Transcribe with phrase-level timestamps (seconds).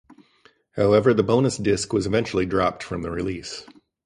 [0.77, 3.67] However, the bonus disk was eventually dropped from the release.